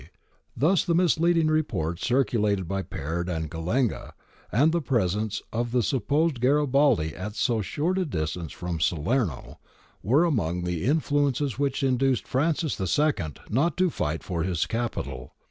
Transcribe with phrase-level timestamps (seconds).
[0.57, 4.13] Thus the misleading reports circulated by Peard and Gallenga,
[4.51, 9.59] and the presence of the supposed Garibaldi at so short a distance from Salerno,
[10.01, 13.11] were among the influences which induced Francis II
[13.47, 15.33] not to fight for his capital.